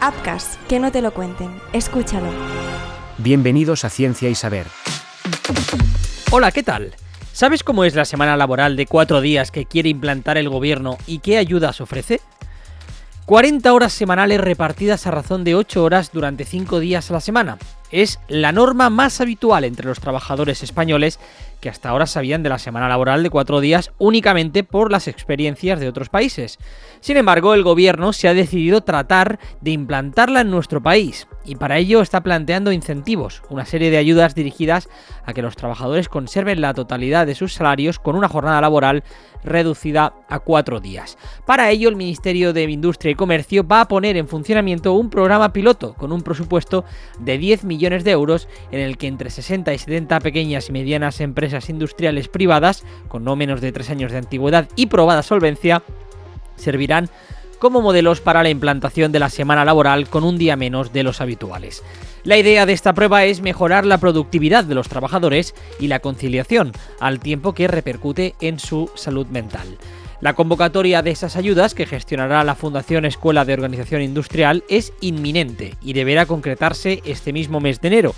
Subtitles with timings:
[0.00, 1.50] Apcas, que no te lo cuenten.
[1.72, 2.28] Escúchalo.
[3.18, 4.66] Bienvenidos a Ciencia y Saber.
[6.30, 6.94] Hola, ¿qué tal?
[7.32, 11.18] ¿Sabes cómo es la semana laboral de cuatro días que quiere implantar el gobierno y
[11.18, 12.20] qué ayudas ofrece?
[13.26, 17.58] 40 horas semanales repartidas a razón de 8 horas durante 5 días a la semana.
[17.90, 21.18] Es la norma más habitual entre los trabajadores españoles
[21.60, 25.80] que hasta ahora sabían de la semana laboral de 4 días únicamente por las experiencias
[25.80, 26.58] de otros países.
[27.00, 31.78] Sin embargo, el gobierno se ha decidido tratar de implantarla en nuestro país y para
[31.78, 34.88] ello está planteando incentivos, una serie de ayudas dirigidas
[35.24, 39.02] a que los trabajadores conserven la totalidad de sus salarios con una jornada laboral
[39.42, 41.16] reducida a cuatro días.
[41.46, 45.52] Para ello, el Ministerio de Industria y Comercio va a poner en funcionamiento un programa
[45.52, 46.84] piloto con un presupuesto
[47.18, 51.20] de 10 millones de euros en el que entre 60 y 70 pequeñas y medianas
[51.20, 55.82] empresas industriales privadas con no menos de 3 años de antigüedad y probada solvencia
[56.56, 57.08] servirán
[57.60, 61.20] como modelos para la implantación de la semana laboral con un día menos de los
[61.20, 61.82] habituales.
[62.24, 66.72] La idea de esta prueba es mejorar la productividad de los trabajadores y la conciliación,
[67.00, 69.78] al tiempo que repercute en su salud mental.
[70.20, 75.76] La convocatoria de esas ayudas que gestionará la Fundación Escuela de Organización Industrial es inminente
[75.80, 78.14] y deberá concretarse este mismo mes de enero.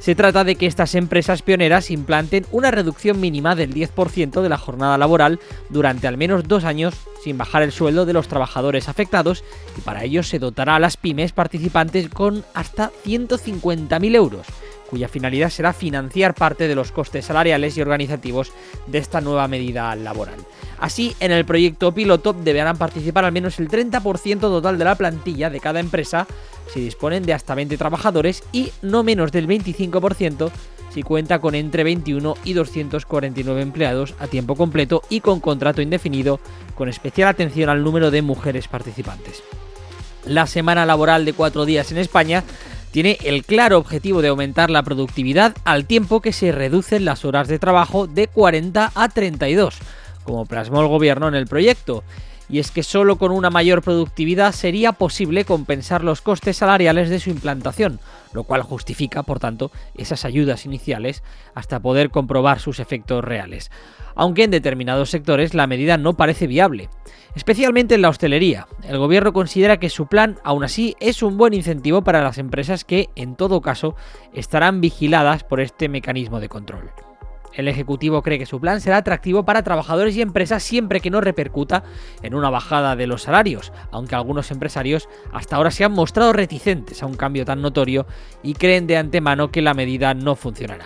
[0.00, 4.58] Se trata de que estas empresas pioneras implanten una reducción mínima del 10% de la
[4.58, 5.38] jornada laboral
[5.68, 9.44] durante al menos dos años sin bajar el sueldo de los trabajadores afectados
[9.78, 14.46] y para ello se dotará a las pymes participantes con hasta 150.000 euros
[14.88, 18.52] cuya finalidad será financiar parte de los costes salariales y organizativos
[18.86, 20.36] de esta nueva medida laboral.
[20.78, 25.50] Así, en el proyecto piloto deberán participar al menos el 30% total de la plantilla
[25.50, 26.26] de cada empresa
[26.72, 30.50] si disponen de hasta 20 trabajadores y no menos del 25%
[30.92, 36.40] si cuenta con entre 21 y 249 empleados a tiempo completo y con contrato indefinido,
[36.74, 39.42] con especial atención al número de mujeres participantes.
[40.24, 42.44] La semana laboral de cuatro días en España
[42.96, 47.46] tiene el claro objetivo de aumentar la productividad al tiempo que se reducen las horas
[47.46, 49.76] de trabajo de 40 a 32
[50.24, 52.04] como plasmó el gobierno en el proyecto.
[52.48, 57.18] Y es que solo con una mayor productividad sería posible compensar los costes salariales de
[57.18, 57.98] su implantación,
[58.32, 61.22] lo cual justifica, por tanto, esas ayudas iniciales
[61.54, 63.70] hasta poder comprobar sus efectos reales.
[64.14, 66.88] Aunque en determinados sectores la medida no parece viable,
[67.34, 68.66] especialmente en la hostelería.
[68.84, 72.84] El gobierno considera que su plan, aún así, es un buen incentivo para las empresas
[72.84, 73.94] que, en todo caso,
[74.32, 76.90] estarán vigiladas por este mecanismo de control.
[77.56, 81.22] El Ejecutivo cree que su plan será atractivo para trabajadores y empresas siempre que no
[81.22, 81.82] repercuta
[82.22, 87.02] en una bajada de los salarios, aunque algunos empresarios hasta ahora se han mostrado reticentes
[87.02, 88.06] a un cambio tan notorio
[88.42, 90.84] y creen de antemano que la medida no funcionará.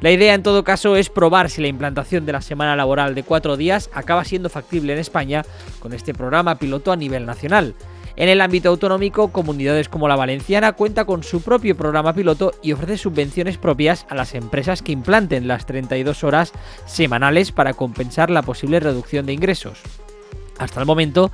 [0.00, 3.22] La idea en todo caso es probar si la implantación de la semana laboral de
[3.22, 5.44] cuatro días acaba siendo factible en España
[5.78, 7.74] con este programa piloto a nivel nacional.
[8.18, 12.72] En el ámbito autonómico, comunidades como la valenciana cuenta con su propio programa piloto y
[12.72, 16.50] ofrece subvenciones propias a las empresas que implanten las 32 horas
[16.84, 19.78] semanales para compensar la posible reducción de ingresos.
[20.58, 21.30] Hasta el momento,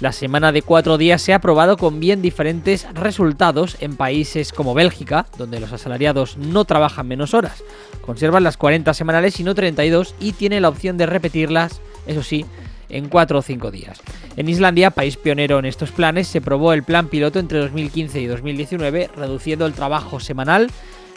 [0.00, 4.74] la semana de cuatro días se ha probado con bien diferentes resultados en países como
[4.74, 7.62] Bélgica, donde los asalariados no trabajan menos horas,
[8.00, 12.44] conservan las 40 semanales y no 32 y tiene la opción de repetirlas, eso sí,
[12.88, 14.00] en 4 o 5 días.
[14.36, 18.26] En Islandia, país pionero en estos planes, se probó el plan piloto entre 2015 y
[18.26, 20.70] 2019, reduciendo el trabajo semanal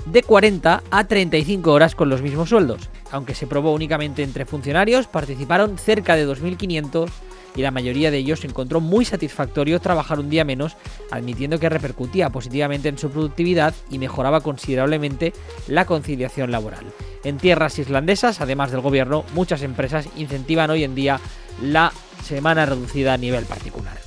[0.05, 2.89] de 40 a 35 horas con los mismos sueldos.
[3.11, 7.09] Aunque se probó únicamente entre funcionarios, participaron cerca de 2.500
[7.55, 10.77] y la mayoría de ellos encontró muy satisfactorio trabajar un día menos,
[11.09, 15.33] admitiendo que repercutía positivamente en su productividad y mejoraba considerablemente
[15.67, 16.85] la conciliación laboral.
[17.23, 21.19] En tierras islandesas, además del gobierno, muchas empresas incentivan hoy en día
[21.59, 21.91] la
[22.27, 23.97] semana reducida a nivel particular.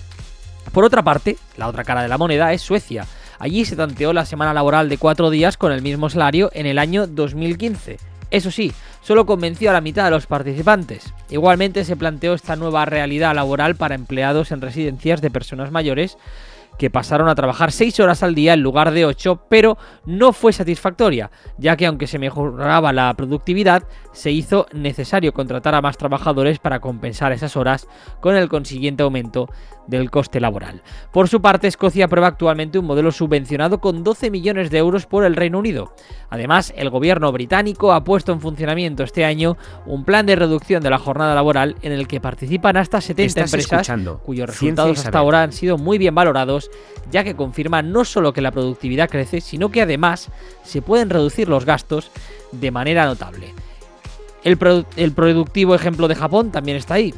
[0.72, 3.06] Por otra parte, la otra cara de la moneda es Suecia.
[3.40, 6.78] Allí se tanteó la semana laboral de cuatro días con el mismo salario en el
[6.78, 7.98] año 2015.
[8.30, 8.72] Eso sí,
[9.02, 11.12] solo convenció a la mitad de los participantes.
[11.30, 16.16] Igualmente se planteó esta nueva realidad laboral para empleados en residencias de personas mayores
[16.80, 20.54] que pasaron a trabajar 6 horas al día en lugar de 8, pero no fue
[20.54, 23.82] satisfactoria, ya que aunque se mejoraba la productividad,
[24.12, 27.86] se hizo necesario contratar a más trabajadores para compensar esas horas
[28.22, 29.50] con el consiguiente aumento
[29.90, 30.82] del coste laboral.
[31.12, 35.24] Por su parte, Escocia aprueba actualmente un modelo subvencionado con 12 millones de euros por
[35.24, 35.92] el Reino Unido.
[36.30, 40.90] Además, el gobierno británico ha puesto en funcionamiento este año un plan de reducción de
[40.90, 43.90] la jornada laboral en el que participan hasta 70 empresas
[44.24, 46.69] cuyos resultados hasta ahora han sido muy bien valorados,
[47.10, 50.28] ya que confirman no solo que la productividad crece, sino que además
[50.62, 52.10] se pueden reducir los gastos
[52.52, 53.54] de manera notable.
[54.44, 54.58] El,
[54.96, 57.14] el productivo ejemplo de Japón también está ahí.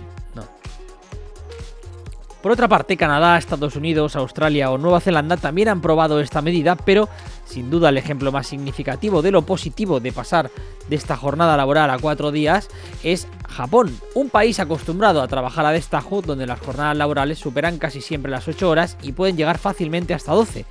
[2.42, 6.74] Por otra parte, Canadá, Estados Unidos, Australia o Nueva Zelanda también han probado esta medida,
[6.74, 7.08] pero
[7.44, 10.50] sin duda el ejemplo más significativo de lo positivo de pasar
[10.88, 12.68] de esta jornada laboral a cuatro días
[13.04, 18.00] es Japón, un país acostumbrado a trabajar a destajo donde las jornadas laborales superan casi
[18.00, 20.64] siempre las 8 horas y pueden llegar fácilmente hasta 12.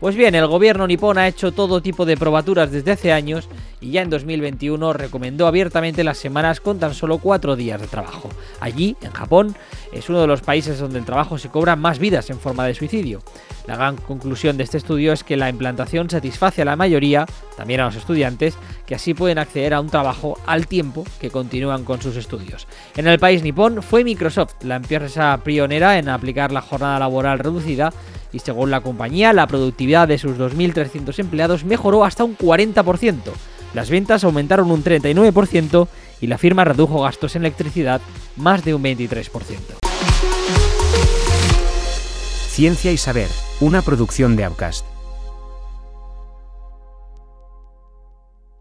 [0.00, 3.48] Pues bien, el gobierno nipón ha hecho todo tipo de probaturas desde hace años
[3.80, 8.28] y ya en 2021 recomendó abiertamente las semanas con tan solo cuatro días de trabajo.
[8.60, 9.56] Allí, en Japón,
[9.92, 12.74] es uno de los países donde el trabajo se cobra más vidas en forma de
[12.74, 13.22] suicidio.
[13.66, 17.24] La gran conclusión de este estudio es que la implantación satisface a la mayoría,
[17.56, 18.54] también a los estudiantes,
[18.86, 22.68] que así pueden acceder a un trabajo al tiempo que continúan con sus estudios.
[22.96, 27.92] En el país nipón fue Microsoft la empresa pionera en aplicar la jornada laboral reducida
[28.32, 33.14] y según la compañía, la productividad de sus 2.300 empleados mejoró hasta un 40%.
[33.74, 35.88] Las ventas aumentaron un 39%
[36.20, 38.00] y la firma redujo gastos en electricidad
[38.36, 39.30] más de un 23%.
[42.48, 43.28] Ciencia y Saber,
[43.60, 44.95] una producción de Outcast.